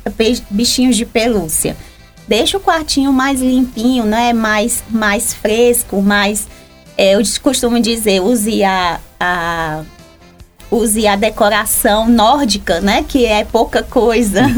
bichinhos 0.51 0.97
de 0.97 1.07
pelúcia. 1.07 1.77
Deixa 2.27 2.57
o 2.57 2.61
quartinho 2.61 3.13
mais 3.13 3.41
limpinho, 3.41 4.05
né? 4.05 4.33
Mais, 4.33 4.83
mais 4.91 5.33
fresco, 5.33 6.03
mais. 6.03 6.49
é, 6.99 7.15
eu 7.15 7.21
costumo 7.41 7.79
dizer, 7.81 8.21
use 8.21 8.65
a, 8.65 9.01
a 9.21 9.85
use 10.71 11.07
a 11.07 11.15
decoração 11.15 12.09
nórdica, 12.09 12.81
né? 12.81 13.05
Que 13.07 13.25
é 13.25 13.45
pouca 13.45 13.83
coisa. 13.83 14.43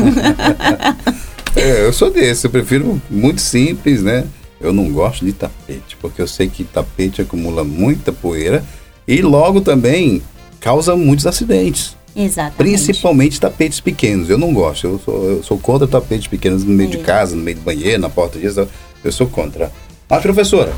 É, 1.57 1.85
eu 1.85 1.93
sou 1.93 2.09
desse, 2.09 2.47
eu 2.47 2.51
prefiro 2.51 3.03
muito 3.11 3.41
simples, 3.41 4.01
né? 4.01 4.25
Eu 4.61 4.73
não 4.73 4.91
gosto 4.91 5.25
de 5.25 5.33
tapete, 5.33 5.97
porque 6.01 6.21
eu 6.21 6.27
sei 6.27 6.49
que 6.49 6.65
tapete 6.65 7.23
acumula 7.23 7.63
muita 7.63 8.13
poeira 8.13 8.65
e 9.07 9.23
logo 9.23 9.61
também 9.61 10.21
causa 10.61 10.97
muitos 10.97 11.27
acidentes. 11.27 11.97
Exatamente. 12.17 12.57
Principalmente 12.57 13.41
tapetes 13.41 13.79
pequenos. 13.81 14.29
Eu 14.29 14.39
não 14.39 14.53
gosto. 14.53 14.87
Eu 14.87 15.01
sou, 15.05 15.25
eu 15.31 15.43
sou 15.45 15.59
contra 15.59 15.87
tapetes 15.87 16.27
pequenos 16.27 16.65
no 16.65 16.73
meio 16.73 16.91
de 16.91 16.97
É. 16.99 17.03
casa, 17.03 17.37
no 17.37 17.43
meio 17.43 17.57
do 17.59 17.63
banheiro, 17.63 18.01
na 18.01 18.09
porta 18.09 18.39
disso. 18.39 18.67
Eu 19.05 19.13
sou 19.13 19.29
contra. 19.29 19.71
Mas, 20.09 20.21
professora, 20.23 20.73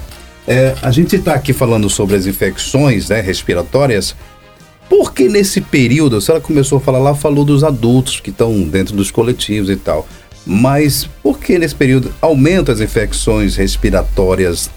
é, 0.46 0.74
a 0.82 0.90
gente 0.90 1.16
está 1.16 1.32
aqui 1.34 1.54
falando 1.54 1.88
sobre 1.88 2.16
as 2.16 2.26
infecções 2.26 3.08
né, 3.08 3.22
respiratórias. 3.22 4.14
Por 4.88 5.14
que 5.14 5.28
nesse 5.28 5.60
período, 5.62 6.16
a 6.16 6.20
senhora 6.20 6.42
começou 6.42 6.78
a 6.78 6.80
falar 6.80 6.98
lá, 6.98 7.14
falou 7.14 7.44
dos 7.44 7.64
adultos 7.64 8.20
que 8.20 8.30
estão 8.30 8.60
dentro 8.64 8.94
dos 8.94 9.10
coletivos 9.10 9.70
e 9.70 9.76
tal. 9.76 10.06
Mas 10.52 11.08
por 11.22 11.38
que 11.38 11.56
nesse 11.60 11.76
período 11.76 12.12
aumenta 12.20 12.72
as 12.72 12.80
infecções 12.80 13.54
respiratórias 13.54 14.68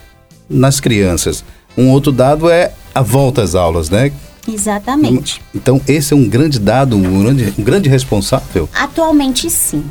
nas 0.48 0.80
crianças? 0.80 1.44
Um 1.76 1.90
outro 1.90 2.12
dado 2.12 2.48
é 2.48 2.72
a 2.94 3.02
volta 3.02 3.42
às 3.42 3.56
aulas, 3.56 3.90
né? 3.90 4.12
Exatamente. 4.48 5.42
Então, 5.56 5.82
esse 5.88 6.14
é 6.14 6.16
um 6.16 6.30
grande 6.30 6.60
dado, 6.60 6.96
um 6.96 7.24
grande, 7.24 7.54
um 7.58 7.64
grande 7.64 7.90
responsável, 7.90 8.70
Atualmente 8.72 9.50
sim, 9.50 9.84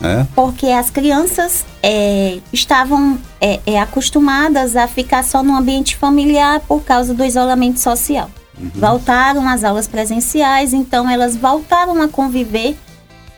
né? 0.00 0.26
porque 0.34 0.68
as 0.68 0.88
crianças 0.88 1.66
é, 1.82 2.38
estavam 2.50 3.18
é, 3.38 3.60
é, 3.66 3.78
acostumadas 3.78 4.74
a 4.74 4.88
ficar 4.88 5.22
só 5.22 5.42
no 5.42 5.54
ambiente 5.54 5.96
familiar 5.96 6.60
por 6.60 6.82
causa 6.82 7.12
do 7.12 7.22
isolamento 7.22 7.78
social. 7.78 8.30
Voltaram 8.74 9.46
às 9.46 9.64
aulas 9.64 9.86
presenciais, 9.86 10.72
então 10.72 11.10
elas 11.10 11.36
voltaram 11.36 12.00
a 12.00 12.08
conviver 12.08 12.74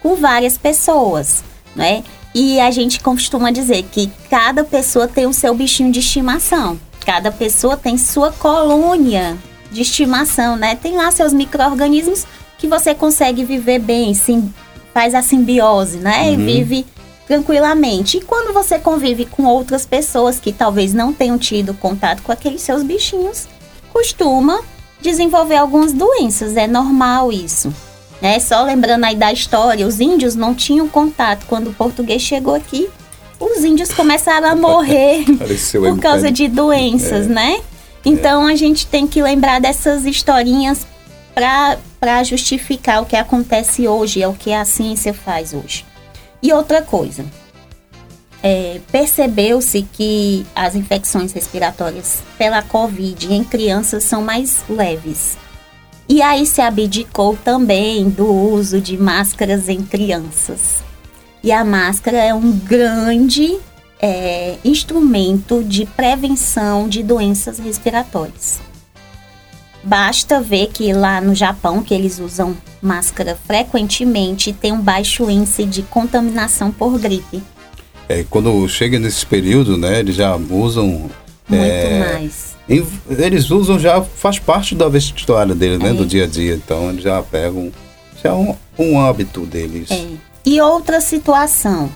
com 0.01 0.15
várias 0.15 0.57
pessoas, 0.57 1.43
né? 1.79 2.05
E 2.35 2.61
a 2.61 2.71
gente 2.71 3.01
costuma 3.01 3.51
dizer 3.51 3.85
que 3.85 4.11
cada 4.29 4.65
pessoa 4.65 5.09
tem 5.09 5.27
o 5.27 5.33
seu 5.33 5.55
bichinho 5.55 5.91
de 5.91 6.01
estimação. 6.01 6.79
Cada 7.07 7.33
pessoa 7.33 7.77
tem 7.77 7.97
sua 7.97 8.31
colônia 8.33 9.39
de 9.71 9.81
estimação, 9.81 10.57
né? 10.57 10.75
Tem 10.75 10.97
lá 10.97 11.11
seus 11.11 11.33
micro-organismos 11.33 12.27
que 12.59 12.67
você 12.67 12.95
consegue 12.95 13.45
viver 13.45 13.79
bem, 13.79 14.13
sim, 14.13 14.53
faz 14.93 15.15
a 15.15 15.23
simbiose, 15.23 15.99
né? 15.99 16.33
E 16.33 16.37
vive 16.37 16.87
tranquilamente. 17.27 18.19
E 18.19 18.21
quando 18.21 18.53
você 18.53 18.79
convive 18.79 19.25
com 19.25 19.45
outras 19.45 19.87
pessoas 19.87 20.41
que 20.41 20.53
talvez 20.53 20.93
não 20.93 21.13
tenham 21.13 21.39
tido 21.39 21.73
contato 21.73 22.23
com 22.23 22.33
aqueles 22.33 22.63
seus 22.63 22.83
bichinhos, 22.83 23.47
costuma 23.93 24.61
desenvolver 25.01 25.57
algumas 25.57 25.93
doenças. 25.93 26.57
É 26.57 26.67
normal 26.67 27.33
isso. 27.33 27.73
Né? 28.21 28.39
Só 28.41 28.63
lembrando 28.63 29.05
aí 29.05 29.17
da 29.17 29.33
história, 29.33 29.87
os 29.87 30.01
índios 30.01 30.35
não 30.35 30.55
tinham 30.55 30.89
contato. 30.89 31.47
Quando 31.47 31.71
o 31.71 31.75
português 31.75 32.23
chegou 32.23 32.55
aqui, 32.55 32.89
os 33.39 33.65
índios 33.65 33.93
começaram 33.93 34.49
a 34.49 34.57
morrer 34.57 35.25
por 35.73 36.01
causa 36.01 36.29
é. 36.29 36.31
de 36.31 36.49
doenças, 36.49 37.27
né? 37.27 37.61
Então 38.05 38.47
a 38.47 38.55
gente 38.55 38.87
tem 38.87 39.07
que 39.07 39.23
lembrar 39.23 39.61
dessas 39.61 40.05
historinhas 40.05 40.87
para 41.35 42.25
justificar 42.25 43.03
o 43.03 43.07
que 43.07 43.17
acontece 43.17 43.87
hoje, 43.87 44.23
é 44.23 44.27
o 44.27 44.35
que 44.35 44.53
a 44.53 44.65
ciência 44.65 45.15
faz 45.15 45.53
hoje. 45.53 45.85
E 46.43 46.53
outra 46.53 46.83
coisa, 46.83 47.25
é, 48.43 48.81
percebeu-se 48.91 49.83
que 49.93 50.47
as 50.55 50.75
infecções 50.75 51.33
respiratórias 51.33 52.23
pela 52.37 52.63
Covid 52.63 53.33
em 53.33 53.45
crianças 53.45 54.05
são 54.05 54.23
mais 54.23 54.65
leves. 54.69 55.37
E 56.09 56.23
aí 56.23 56.47
se 56.47 56.63
abdicou 56.63 57.37
também 57.45 58.09
do 58.09 58.27
uso 58.27 58.81
de 58.81 58.97
máscaras 58.97 59.69
em 59.69 59.83
crianças. 59.83 60.83
E 61.43 61.53
a 61.53 61.65
máscara 61.65 62.17
é 62.17 62.33
um 62.33 62.51
grande 62.51 63.59
é, 64.01 64.57
instrumento 64.65 65.63
de 65.63 65.85
prevenção 65.85 66.89
de 66.89 67.03
doenças 67.03 67.59
respiratórias. 67.59 68.61
Basta 69.85 70.41
ver 70.41 70.69
que 70.69 70.93
lá 70.93 71.21
no 71.21 71.35
Japão, 71.35 71.83
que 71.83 71.95
eles 71.95 72.19
usam 72.19 72.57
máscara 72.81 73.39
frequentemente, 73.47 74.53
tem 74.53 74.73
um 74.73 74.81
baixo 74.81 75.31
índice 75.31 75.65
de 75.65 75.83
contaminação 75.83 76.73
por 76.73 76.99
gripe. 76.99 77.43
É, 78.09 78.25
quando 78.29 78.67
chega 78.69 78.99
nesse 78.99 79.25
período, 79.27 79.77
né, 79.77 80.01
eles 80.01 80.17
já 80.17 80.35
usam. 80.35 81.11
Muito 81.49 81.63
é, 81.65 82.15
mais. 82.15 82.57
em- 82.69 82.87
eles 83.09 83.51
usam 83.51 83.79
já, 83.79 84.03
faz 84.03 84.39
parte 84.39 84.75
da 84.75 84.89
vestuária 84.89 85.55
deles, 85.55 85.79
né, 85.79 85.91
É. 85.91 85.93
do 85.95 86.05
dia 86.07 86.25
a 86.25 86.27
dia. 86.27 86.55
Então 86.55 86.91
eles 86.91 87.03
já 87.03 87.23
pegam. 87.23 87.73
Isso 88.17 88.27
é 88.27 88.33
um, 88.33 88.55
um 88.79 89.01
hábito 89.01 89.47
deles. 89.47 89.91
É. 89.91 90.07
E 90.45 90.61
outra 90.61 91.01
situação, 91.01 91.91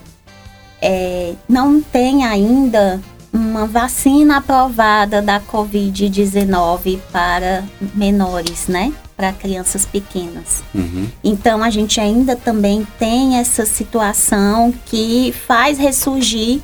é, 0.80 1.34
não 1.48 1.80
tem 1.80 2.24
ainda 2.24 3.00
uma 3.32 3.66
vacina 3.66 4.36
aprovada 4.38 5.22
da 5.22 5.40
Covid-19 5.40 6.98
para 7.10 7.64
menores, 7.94 8.66
né? 8.68 8.92
Para 9.16 9.32
crianças 9.32 9.86
pequenas. 9.86 10.62
Uhum. 10.74 11.06
Então 11.22 11.62
a 11.62 11.70
gente 11.70 12.00
ainda 12.00 12.34
também 12.36 12.86
tem 12.98 13.36
essa 13.36 13.64
situação 13.64 14.72
que 14.86 15.32
faz 15.46 15.78
ressurgir 15.78 16.60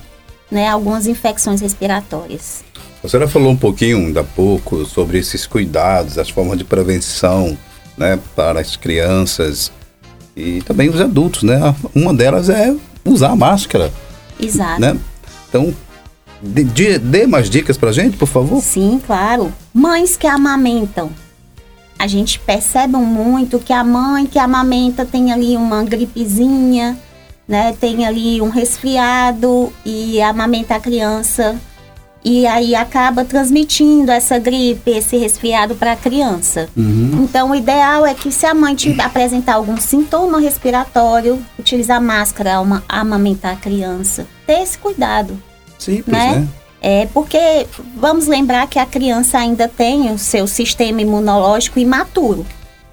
né, 0.51 0.69
algumas 0.69 1.07
infecções 1.07 1.61
respiratórias. 1.61 2.65
A 3.03 3.09
senhora 3.09 3.29
falou 3.29 3.53
um 3.53 3.57
pouquinho, 3.57 3.99
ainda 3.99 4.21
há 4.21 4.25
pouco, 4.25 4.85
sobre 4.85 5.19
esses 5.19 5.47
cuidados, 5.47 6.19
as 6.19 6.29
formas 6.29 6.59
de 6.59 6.65
prevenção 6.65 7.57
né, 7.97 8.19
para 8.35 8.61
as 8.61 8.77
crianças 8.77 9.71
e 10.37 10.63
também 10.63 10.89
os 10.89 11.01
adultos, 11.01 11.43
né? 11.43 11.59
Uma 11.95 12.13
delas 12.15 12.49
é 12.49 12.75
usar 13.05 13.31
a 13.31 13.37
máscara, 13.37 13.93
Exato. 14.39 14.81
né? 14.81 14.97
Então, 15.49 15.73
dê, 16.43 16.99
dê- 16.99 17.27
mais 17.27 17.49
dicas 17.49 17.77
pra 17.77 17.93
gente, 17.93 18.17
por 18.17 18.27
favor. 18.29 18.61
Sim, 18.63 19.01
claro. 19.05 19.53
Mães 19.73 20.17
que 20.17 20.27
amamentam. 20.27 21.11
A 21.99 22.07
gente 22.07 22.39
percebe 22.39 22.97
muito 22.97 23.59
que 23.59 23.73
a 23.73 23.83
mãe 23.83 24.27
que 24.27 24.39
amamenta 24.39 25.05
tem 25.05 25.33
ali 25.33 25.57
uma 25.57 25.83
gripezinha, 25.83 26.97
né? 27.47 27.75
Tem 27.81 28.07
ali 28.07 28.41
um 28.41 28.49
resfriado 28.51 29.73
e 29.85 30.21
amamenta 30.23 30.77
a 30.77 30.81
criança 30.81 31.57
e 32.31 32.47
aí 32.47 32.75
acaba 32.75 33.25
transmitindo 33.25 34.11
essa 34.13 34.39
gripe, 34.39 34.91
esse 34.91 35.17
resfriado 35.17 35.75
para 35.75 35.93
a 35.93 35.97
criança. 35.97 36.69
Uhum. 36.77 37.21
Então, 37.25 37.53
o 37.53 37.55
ideal 37.55 38.05
é 38.05 38.13
que 38.13 38.31
se 38.31 38.45
a 38.45 38.53
mãe 38.53 38.75
te 38.75 39.01
apresentar 39.01 39.55
algum 39.55 39.79
sintoma 39.79 40.39
respiratório, 40.39 41.43
utilizar 41.59 42.03
máscara 42.03 42.57
ao 42.57 42.65
ama- 42.65 42.85
amamentar 42.87 43.55
a 43.55 43.57
criança. 43.57 44.27
Ter 44.47 44.61
esse 44.61 44.77
cuidado, 44.77 45.41
Simples, 45.79 46.07
né? 46.07 46.35
né? 46.41 46.49
É 46.83 47.09
porque 47.15 47.67
vamos 47.97 48.27
lembrar 48.27 48.67
que 48.67 48.79
a 48.79 48.85
criança 48.85 49.39
ainda 49.39 49.67
tem 49.67 50.13
o 50.13 50.19
seu 50.19 50.47
sistema 50.47 51.01
imunológico 51.01 51.79
imaturo, 51.79 52.45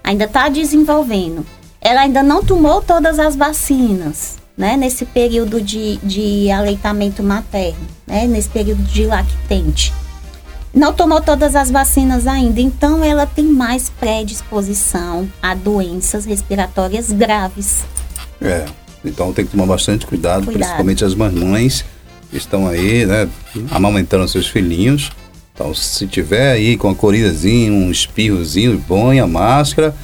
ainda 0.01 0.24
está 0.24 0.48
desenvolvendo. 0.48 1.46
Ela 1.82 2.01
ainda 2.01 2.24
não 2.24 2.42
tomou 2.42 2.82
todas 2.82 3.20
as 3.20 3.36
vacinas, 3.36 4.38
né? 4.58 4.78
Nesse 4.78 5.06
período 5.06 5.62
de, 5.62 5.98
de 5.98 6.52
aleitamento 6.52 7.22
materno, 7.22 7.86
né? 8.08 8.26
Nesse 8.28 8.50
período 8.50 8.84
de 8.84 9.06
lactente. 9.06 9.94
Não 10.74 10.94
tomou 10.94 11.22
todas 11.22 11.56
as 11.56 11.72
vacinas 11.72 12.28
ainda, 12.28 12.60
então 12.60 13.02
ela 13.02 13.26
tem 13.26 13.46
mais 13.46 13.90
predisposição 13.90 15.28
a 15.42 15.56
doenças 15.56 16.26
respiratórias 16.26 17.12
graves. 17.12 17.86
É. 18.42 18.66
Então 19.04 19.32
tem 19.32 19.46
que 19.46 19.52
tomar 19.52 19.68
bastante 19.68 20.06
cuidado, 20.06 20.46
Cuidado. 20.46 20.60
principalmente 20.60 21.06
as 21.06 21.16
mamães 21.16 21.86
que 22.30 22.38
estão 22.38 22.68
aí, 22.68 23.06
né, 23.06 23.30
amamentando 23.72 24.28
seus 24.28 24.48
filhinhos. 24.48 25.12
Então, 25.54 25.74
se 25.74 26.06
tiver 26.08 26.52
aí 26.52 26.76
com 26.76 26.90
a 26.90 26.96
corizazinha, 26.96 27.72
um 27.72 27.90
espirrozinho, 27.90 28.84
põe 28.86 29.22
a 29.22 29.28
máscara. 29.28 29.96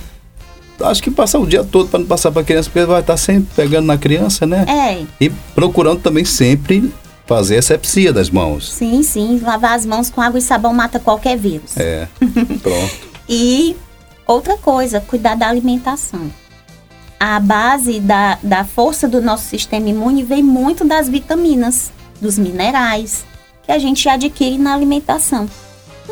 Acho 0.84 1.02
que 1.04 1.12
passar 1.12 1.40
o 1.40 1.46
dia 1.46 1.64
todo 1.64 1.90
para 1.90 2.00
não 2.00 2.06
passar 2.08 2.32
para 2.32 2.42
a 2.42 2.46
criança, 2.46 2.70
porque 2.70 2.86
vai 2.86 3.02
estar 3.02 3.18
sempre 3.18 3.50
pegando 3.56 3.86
na 3.86 3.98
criança, 3.98 4.46
né? 4.46 4.66
É, 4.68 5.06
E 5.20 5.30
procurando 5.54 6.00
também 6.02 6.26
sempre 6.26 6.94
fazer 7.26 7.58
asepsia 7.58 8.12
das 8.12 8.30
mãos. 8.30 8.72
sim, 8.74 9.02
sim. 9.04 9.40
Lavar 9.42 9.74
as 9.74 9.86
mãos 9.86 10.10
com 10.10 10.22
água 10.22 10.38
e 10.40 10.42
sabão 10.42 10.74
mata 10.74 11.00
qualquer 11.00 11.38
vírus. 11.38 11.78
É. 11.78 12.08
Pronto. 12.62 12.94
E 13.30 13.76
outra 14.28 14.58
coisa, 14.58 15.00
cuidar 15.00 15.36
da 15.36 15.48
alimentação. 15.48 16.32
A 17.20 17.40
base 17.40 18.00
da, 18.00 18.38
da 18.42 18.66
força 18.66 19.08
do 19.08 19.22
nosso 19.22 19.46
sistema 19.46 19.88
imune 19.88 20.24
vem 20.24 20.42
muito 20.42 20.84
das 20.84 21.08
vitaminas, 21.08 21.92
dos 22.20 22.38
minerais, 22.38 23.24
que 23.64 23.72
a 23.72 23.78
gente 23.78 24.10
adquire 24.10 24.58
na 24.58 24.74
alimentação. 24.74 25.48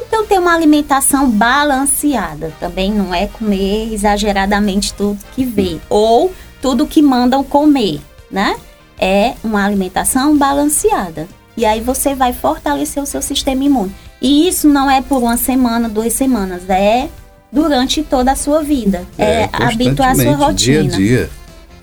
Então, 0.07 0.25
ter 0.25 0.39
uma 0.39 0.53
alimentação 0.53 1.29
balanceada 1.29 2.53
também 2.59 2.91
não 2.91 3.13
é 3.13 3.27
comer 3.27 3.93
exageradamente 3.93 4.93
tudo 4.93 5.19
que 5.35 5.43
vê, 5.43 5.77
ou 5.89 6.33
tudo 6.61 6.87
que 6.87 7.01
mandam 7.01 7.43
comer, 7.43 8.01
né? 8.31 8.55
É 8.97 9.33
uma 9.43 9.65
alimentação 9.65 10.37
balanceada. 10.37 11.27
E 11.55 11.65
aí 11.65 11.81
você 11.81 12.13
vai 12.13 12.33
fortalecer 12.33 13.01
o 13.01 13.05
seu 13.05 13.21
sistema 13.21 13.63
imune. 13.63 13.93
E 14.21 14.47
isso 14.47 14.67
não 14.67 14.89
é 14.89 15.01
por 15.01 15.21
uma 15.21 15.37
semana, 15.37 15.87
duas 15.87 16.13
semanas, 16.13 16.69
é 16.69 17.09
durante 17.51 18.03
toda 18.03 18.31
a 18.31 18.35
sua 18.35 18.61
vida. 18.61 19.05
É, 19.17 19.49
habituar 19.51 20.11
a 20.11 20.15
sua 20.15 20.35
rotina. 20.35 20.83
Dia 20.83 20.93
a 20.93 20.97
dia. 20.97 21.29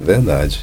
Verdade. 0.00 0.60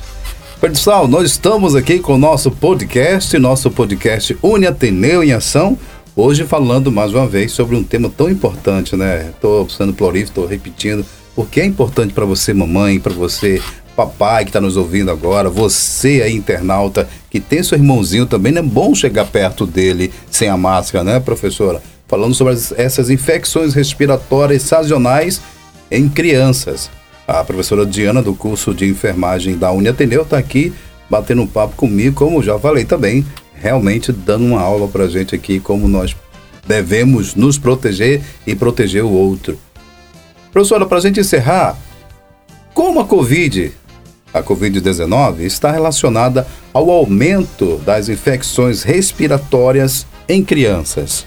Pessoal, 0.61 1.07
nós 1.07 1.31
estamos 1.31 1.75
aqui 1.75 1.99
com 1.99 2.13
o 2.13 2.17
nosso 2.17 2.49
podcast, 2.49 3.37
nosso 3.37 3.69
podcast 3.69 4.37
Uni 4.41 4.65
Ateneu 4.65 5.21
em 5.23 5.33
Ação. 5.33 5.77
Hoje 6.15 6.43
falando 6.43 6.91
mais 6.91 7.11
uma 7.11 7.25
vez 7.27 7.51
sobre 7.53 7.75
um 7.75 7.83
tema 7.83 8.07
tão 8.07 8.29
importante, 8.29 8.95
né? 8.95 9.31
Estou 9.33 9.67
sendo 9.67 9.93
prolífico, 9.93 10.29
estou 10.29 10.45
repetindo, 10.45 11.03
porque 11.35 11.59
é 11.59 11.65
importante 11.65 12.13
para 12.13 12.23
você, 12.23 12.53
mamãe, 12.53 12.99
para 12.99 13.13
você, 13.13 13.59
papai 13.95 14.43
que 14.43 14.49
está 14.51 14.61
nos 14.61 14.77
ouvindo 14.77 15.09
agora, 15.09 15.49
você 15.49 16.21
aí, 16.23 16.35
internauta, 16.35 17.09
que 17.31 17.39
tem 17.39 17.63
seu 17.63 17.79
irmãozinho 17.79 18.27
também, 18.27 18.51
não 18.51 18.59
é 18.59 18.63
bom 18.65 18.93
chegar 18.93 19.25
perto 19.25 19.65
dele 19.65 20.13
sem 20.29 20.49
a 20.49 20.55
máscara, 20.57 21.03
né, 21.03 21.19
professora? 21.19 21.81
Falando 22.07 22.35
sobre 22.35 22.53
as- 22.53 22.71
essas 22.77 23.09
infecções 23.09 23.73
respiratórias 23.73 24.61
sazonais 24.61 25.41
em 25.89 26.07
crianças. 26.07 26.91
A 27.27 27.43
professora 27.43 27.87
Diana, 27.87 28.21
do 28.21 28.35
curso 28.35 28.71
de 28.71 28.85
enfermagem 28.87 29.57
da 29.57 29.71
Uniateneu, 29.71 30.21
está 30.21 30.37
aqui 30.37 30.73
batendo 31.09 31.41
um 31.41 31.47
papo 31.47 31.75
comigo, 31.75 32.15
como 32.15 32.43
já 32.43 32.59
falei 32.59 32.85
também, 32.85 33.25
realmente 33.63 34.11
dando 34.11 34.45
uma 34.45 34.61
aula 34.61 34.87
para 34.87 35.07
gente 35.07 35.33
aqui, 35.33 35.59
como 35.59 35.87
nós 35.87 36.15
devemos 36.67 37.33
nos 37.33 37.57
proteger 37.57 38.21
e 38.45 38.53
proteger 38.53 39.03
o 39.03 39.11
outro. 39.11 39.57
Professora, 40.51 40.85
para 40.85 40.97
a 40.99 41.01
gente 41.01 41.19
encerrar, 41.19 41.77
como 42.73 42.99
a 42.99 43.05
Covid, 43.05 43.71
a 44.33 44.43
Covid-19, 44.43 45.39
está 45.39 45.71
relacionada 45.71 46.45
ao 46.73 46.91
aumento 46.91 47.77
das 47.85 48.09
infecções 48.09 48.83
respiratórias 48.83 50.05
em 50.27 50.43
crianças? 50.43 51.25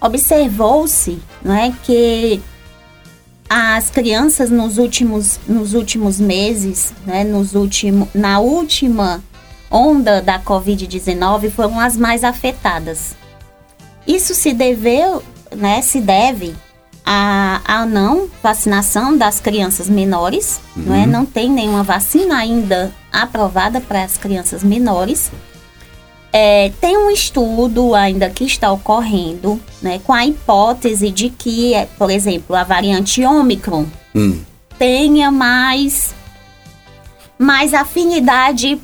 observou-se 0.00 1.18
não 1.44 1.54
é, 1.54 1.72
que 1.82 2.40
as 3.48 3.90
crianças 3.90 4.50
nos 4.50 4.78
últimos, 4.78 5.38
nos 5.48 5.74
últimos 5.74 6.18
meses, 6.18 6.92
né, 7.04 7.24
nos 7.24 7.54
último, 7.54 8.08
na 8.14 8.40
última 8.40 9.22
onda 9.70 10.20
da 10.20 10.38
Covid-19 10.38 11.50
foram 11.50 11.78
as 11.80 11.96
mais 11.96 12.24
afetadas. 12.24 13.16
Isso 14.06 14.34
se 14.34 14.52
deveu, 14.52 15.22
né, 15.54 15.82
se 15.82 16.00
deve 16.00 16.54
à, 17.04 17.60
à 17.64 17.86
não 17.86 18.28
vacinação 18.42 19.16
das 19.16 19.40
crianças 19.40 19.88
menores, 19.88 20.60
não 20.76 20.94
é? 20.94 21.06
Não 21.06 21.26
tem 21.26 21.50
nenhuma 21.50 21.82
vacina 21.82 22.36
ainda 22.36 22.92
aprovada 23.12 23.80
para 23.80 24.04
as 24.04 24.16
crianças 24.16 24.62
menores. 24.62 25.30
É, 26.32 26.70
tem 26.80 26.96
um 26.98 27.10
estudo 27.10 27.94
ainda 27.94 28.28
que 28.28 28.44
está 28.44 28.70
ocorrendo, 28.70 29.60
né, 29.80 30.00
com 30.04 30.12
a 30.12 30.26
hipótese 30.26 31.10
de 31.10 31.30
que, 31.30 31.72
é, 31.74 31.86
por 31.98 32.10
exemplo, 32.10 32.54
a 32.54 32.62
variante 32.62 33.24
Ômicron 33.24 33.86
Hum, 34.16 34.40
tenha 34.78 35.30
mais, 35.30 36.14
mais 37.38 37.74
afinidade 37.74 38.80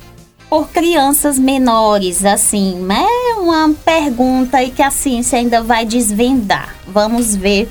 por 0.53 0.69
crianças 0.69 1.39
menores, 1.39 2.23
assim, 2.23 2.85
é 2.87 3.39
uma 3.39 3.73
pergunta 3.83 4.57
aí 4.57 4.69
que 4.69 4.83
a 4.83 4.91
ciência 4.91 5.39
ainda 5.39 5.63
vai 5.63 5.83
desvendar. 5.83 6.75
Vamos 6.87 7.35
ver 7.35 7.67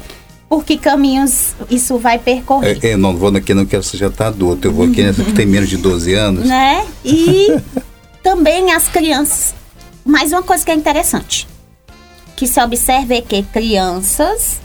por 0.48 0.64
que 0.64 0.76
caminhos 0.76 1.54
isso 1.70 1.96
vai 1.96 2.18
percorrer. 2.18 2.84
é, 2.84 2.90
é, 2.90 2.96
não 2.96 3.16
vou 3.16 3.28
aqui, 3.36 3.54
não 3.54 3.64
quero 3.64 3.84
você 3.84 3.96
já 3.96 4.08
está 4.08 4.26
adulto. 4.26 4.66
Eu 4.66 4.72
vou 4.72 4.86
aqui 4.86 5.00
nessa 5.00 5.22
que 5.22 5.32
tem 5.32 5.46
menos 5.46 5.68
de 5.68 5.76
12 5.76 6.12
anos. 6.14 6.44
né? 6.44 6.84
E 7.04 7.56
também 8.20 8.72
as 8.72 8.88
crianças. 8.88 9.54
Mais 10.04 10.32
uma 10.32 10.42
coisa 10.42 10.64
que 10.64 10.72
é 10.72 10.74
interessante, 10.74 11.46
que 12.34 12.48
se 12.48 12.60
observa 12.60 13.14
é 13.14 13.20
que 13.20 13.44
crianças 13.44 14.60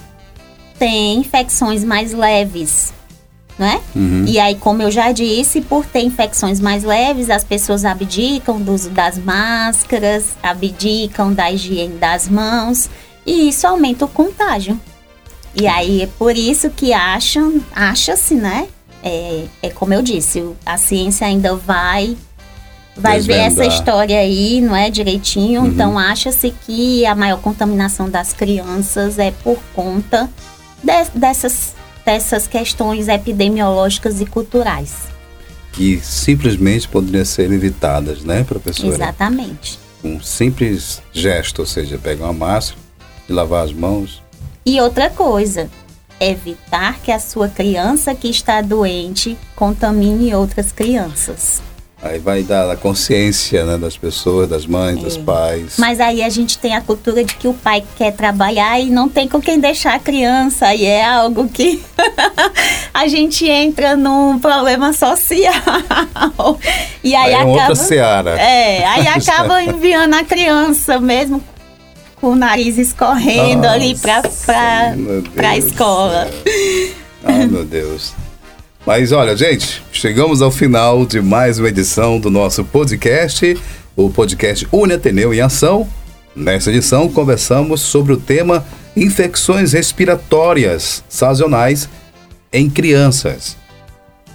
têm 0.80 1.20
infecções 1.20 1.84
mais 1.84 2.14
leves, 2.14 2.92
né? 3.58 3.82
E 4.28 4.40
aí, 4.40 4.56
como 4.56 4.82
eu 4.84 4.92
já 4.92 5.12
disse, 5.12 5.62
por 5.62 5.86
ter 5.86 6.02
infecções 6.02 6.60
mais 6.60 6.84
leves, 6.84 7.30
as 7.30 7.44
pessoas 7.44 7.86
abdicam 7.86 8.62
do 8.62 8.72
uso 8.74 8.90
das 8.92 9.18
máscaras, 9.18 10.36
abdicam 10.44 11.34
da 11.34 11.52
higiene 11.52 11.96
das 11.98 12.28
mãos, 12.30 12.90
e 13.26 13.50
isso 13.50 13.66
aumenta 13.66 14.06
o 14.06 14.08
contágio. 14.08 14.80
E 15.56 15.66
aí 15.68 16.04
é 16.04 16.08
por 16.20 16.36
isso 16.38 16.70
que 16.70 16.94
acham, 16.94 17.62
acha-se, 17.76 18.36
né? 18.36 18.68
É, 19.04 19.46
é 19.64 19.70
como 19.70 19.94
eu 19.94 20.02
disse, 20.02 20.44
a 20.66 20.78
ciência 20.78 21.26
ainda 21.26 21.56
vai 21.56 22.16
vai 22.96 23.20
ver 23.20 23.34
essa 23.34 23.48
Desvendar. 23.62 23.78
história 23.78 24.20
aí, 24.20 24.60
não 24.60 24.76
é 24.76 24.90
direitinho. 24.90 25.68
Então 25.68 26.00
acha-se 26.00 26.52
que 26.66 27.06
a 27.06 27.14
maior 27.14 27.40
contaminação 27.40 28.10
das 28.10 28.34
crianças 28.34 29.20
é 29.20 29.30
por 29.44 29.60
conta 29.76 30.28
de- 30.84 31.12
dessas 31.20 31.76
dessas 32.08 32.48
questões 32.48 33.10
epidemiológicas 33.10 34.22
e 34.22 34.26
culturais. 34.26 35.10
Que 35.74 36.00
simplesmente 36.00 36.88
poderiam 36.88 37.26
ser 37.26 37.52
evitadas, 37.52 38.24
né, 38.24 38.46
professora? 38.46 38.96
Exatamente. 38.96 39.78
Um 40.02 40.22
simples 40.22 41.02
gesto, 41.12 41.60
ou 41.60 41.66
seja, 41.66 41.98
pegar 41.98 42.28
uma 42.28 42.34
máscara 42.34 42.80
e 43.28 43.34
lavar 43.34 43.66
as 43.66 43.74
mãos. 43.74 44.24
E 44.66 44.80
outra 44.80 45.10
coisa, 45.10 45.70
evitar 46.18 46.98
que 47.02 47.12
a 47.12 47.20
sua 47.20 47.50
criança 47.50 48.16
que 48.16 48.30
está 48.30 48.62
doente 48.62 49.38
contamine 49.54 50.34
outras 50.34 50.72
crianças. 50.72 51.62
Aí 52.00 52.20
vai 52.20 52.44
dar 52.44 52.70
a 52.70 52.78
consciência 52.78 53.66
né, 53.66 53.76
das 53.76 53.98
pessoas, 53.98 54.48
das 54.48 54.68
mães, 54.68 55.00
dos 55.00 55.18
É. 55.18 55.22
pais. 55.22 55.74
Mas 55.80 56.00
aí 56.00 56.22
a 56.22 56.30
gente 56.30 56.58
tem 56.60 56.76
a 56.76 56.82
cultura 56.82 57.24
de 57.24 57.34
que 57.36 57.48
o 57.48 57.56
pai 57.56 57.84
quer 57.98 58.12
trabalhar 58.12 58.80
e 58.80 58.90
não 58.92 59.10
tem 59.10 59.28
com 59.28 59.42
quem 59.42 59.60
deixar 59.60 59.96
a 59.96 60.00
criança. 60.00 60.74
E 60.76 60.86
é 60.86 61.04
algo 61.04 61.50
que 61.50 61.84
a 62.94 63.08
gente 63.08 63.50
entra 63.50 63.96
num 63.98 64.38
problema 64.38 64.94
social. 64.94 65.54
E 67.04 67.16
aí, 67.16 67.26
Aí 67.26 67.32
é 67.32 67.36
acaba. 67.36 67.50
outra 67.52 67.76
seara. 67.76 68.40
É, 68.40 68.86
aí 68.86 69.08
acaba 69.10 69.64
enviando 69.64 70.14
a 70.14 70.24
criança 70.24 71.00
mesmo 71.00 71.44
com 72.22 72.28
o 72.32 72.36
nariz 72.36 72.78
escorrendo 72.78 73.66
ali 73.68 73.96
pra, 73.96 74.22
meu 74.96 75.24
pra 75.34 75.52
Deus 75.54 75.66
escola. 75.66 76.30
Ai, 77.24 77.48
meu 77.48 77.66
Deus. 77.66 78.14
Mas 78.88 79.12
olha, 79.12 79.36
gente, 79.36 79.84
chegamos 79.92 80.42
ao 80.42 80.50
final 80.50 81.06
de 81.06 81.20
mais 81.20 81.60
uma 81.60 81.68
edição 81.68 82.18
do 82.18 82.30
nosso 82.30 82.64
podcast, 82.64 83.58
o 83.98 84.10
podcast 84.10 84.66
Uni 84.72 84.94
Ateneu 84.94 85.34
em 85.34 85.42
Ação. 85.42 85.86
Nessa 86.34 86.70
edição, 86.70 87.10
conversamos 87.10 87.82
sobre 87.82 88.14
o 88.14 88.18
tema 88.18 88.66
infecções 88.96 89.74
respiratórias 89.74 91.04
sazonais 91.10 91.90
em 92.54 92.70
crianças. 92.70 93.58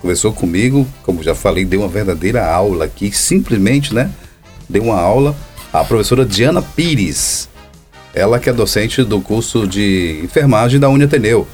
Conversou 0.02 0.34
comigo, 0.34 0.86
como 1.02 1.22
já 1.22 1.34
falei, 1.34 1.64
deu 1.64 1.80
uma 1.80 1.88
verdadeira 1.88 2.46
aula 2.46 2.84
aqui, 2.84 3.10
simplesmente, 3.10 3.94
né? 3.94 4.10
Deu 4.68 4.82
uma 4.82 5.00
aula 5.00 5.34
a 5.72 5.82
professora 5.82 6.26
Diana 6.26 6.60
Pires. 6.60 7.48
Ela 8.12 8.38
que 8.38 8.50
é 8.50 8.52
docente 8.52 9.02
do 9.02 9.18
curso 9.18 9.66
de 9.66 10.20
enfermagem 10.22 10.78
da 10.78 10.90
Uniateneu. 10.90 11.48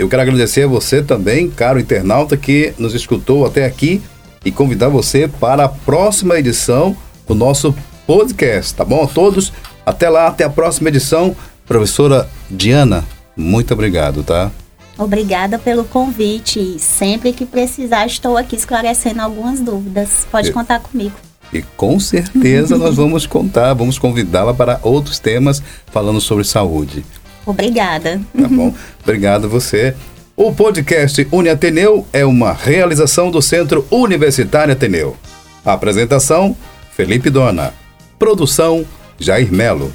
Eu 0.00 0.08
quero 0.08 0.22
agradecer 0.22 0.62
a 0.62 0.66
você 0.66 1.02
também, 1.02 1.50
caro 1.50 1.78
internauta, 1.78 2.34
que 2.34 2.72
nos 2.78 2.94
escutou 2.94 3.44
até 3.44 3.66
aqui 3.66 4.00
e 4.42 4.50
convidar 4.50 4.88
você 4.88 5.28
para 5.28 5.66
a 5.66 5.68
próxima 5.68 6.38
edição 6.38 6.96
do 7.28 7.34
nosso 7.34 7.74
podcast, 8.06 8.74
tá 8.74 8.82
bom? 8.82 9.04
A 9.04 9.06
todos, 9.06 9.52
até 9.84 10.08
lá, 10.08 10.26
até 10.28 10.44
a 10.44 10.48
próxima 10.48 10.88
edição. 10.88 11.36
Professora 11.66 12.26
Diana, 12.50 13.04
muito 13.36 13.74
obrigado, 13.74 14.22
tá? 14.22 14.50
Obrigada 14.96 15.58
pelo 15.58 15.84
convite. 15.84 16.78
Sempre 16.78 17.34
que 17.34 17.44
precisar, 17.44 18.06
estou 18.06 18.38
aqui 18.38 18.56
esclarecendo 18.56 19.20
algumas 19.20 19.60
dúvidas. 19.60 20.26
Pode 20.32 20.50
contar 20.50 20.80
comigo. 20.80 21.14
E 21.52 21.60
com 21.76 22.00
certeza 22.00 22.78
nós 22.78 22.96
vamos 22.96 23.26
contar, 23.26 23.74
vamos 23.74 23.98
convidá-la 23.98 24.54
para 24.54 24.80
outros 24.82 25.18
temas 25.18 25.62
falando 25.92 26.22
sobre 26.22 26.44
saúde. 26.44 27.04
Obrigada. 27.50 28.20
Tá 28.36 28.48
bom? 28.48 28.74
Obrigado 29.02 29.48
você. 29.48 29.94
O 30.36 30.52
podcast 30.54 31.26
Uni 31.30 31.48
Ateneu 31.48 32.06
é 32.12 32.24
uma 32.24 32.52
realização 32.52 33.30
do 33.30 33.42
Centro 33.42 33.86
Universitário 33.90 34.72
Ateneu. 34.72 35.16
Apresentação: 35.64 36.56
Felipe 36.96 37.28
Dona. 37.28 37.74
Produção: 38.18 38.86
Jair 39.18 39.52
Melo. 39.52 39.92